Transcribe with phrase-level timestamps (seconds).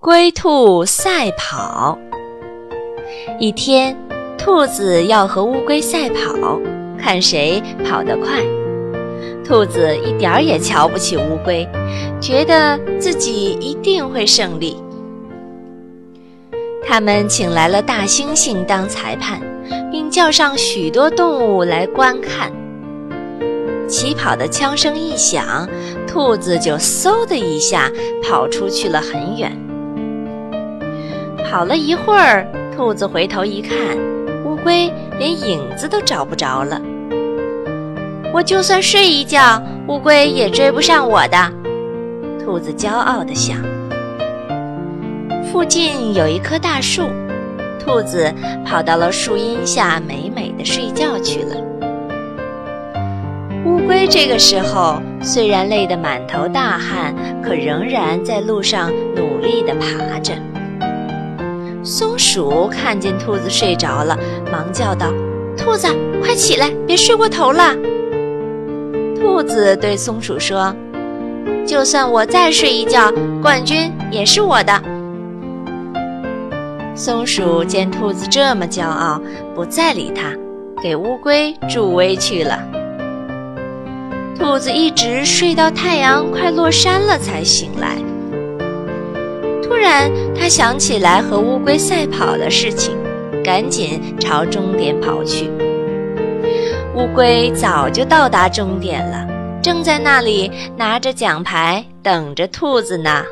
[0.00, 1.98] 龟兔赛跑。
[3.40, 3.96] 一天，
[4.38, 6.60] 兔子要和乌龟赛跑，
[6.96, 8.40] 看谁跑得快。
[9.44, 11.68] 兔子一点儿也瞧不起乌龟，
[12.20, 14.76] 觉得自己一定会胜利。
[16.86, 19.40] 他们请来了大猩猩当裁判，
[19.90, 22.52] 并叫上许多动物来观看。
[23.88, 25.68] 起跑的枪声一响，
[26.06, 27.90] 兔子就嗖的一下
[28.22, 29.50] 跑出去了很远。
[31.50, 33.74] 跑了一会儿，兔子回头一看，
[34.44, 36.78] 乌龟连影子都找不着了。
[38.34, 41.38] 我就算睡一觉，乌龟也追不上我的。
[42.44, 43.56] 兔子骄傲地想。
[45.50, 47.04] 附近有一棵大树，
[47.82, 48.30] 兔子
[48.66, 51.56] 跑到了树荫下，美美的睡觉去了。
[53.64, 60.34] 乌龟这个时候虽然累得满头大汗，可仍然在路上努力地爬着。
[61.82, 64.18] 松鼠看见兔子睡着了，
[64.50, 65.12] 忙叫道
[65.56, 65.88] ：“兔子，
[66.22, 67.74] 快起来，别睡过头了。”
[69.18, 70.74] 兔子对松鼠说
[71.66, 74.82] ：“就算我再睡一觉，冠军也是我的。”
[76.94, 79.20] 松鼠见兔子这么骄傲，
[79.54, 80.32] 不再理它，
[80.82, 82.60] 给乌龟助威去了。
[84.36, 87.96] 兔子一直睡到太阳快落山了才醒来。
[89.78, 92.96] 突然，他想起来和乌龟赛跑的事情，
[93.44, 95.48] 赶紧朝终点跑去。
[96.96, 99.24] 乌龟早就到达终点了，
[99.62, 103.22] 正在那里拿着奖牌等着兔子呢。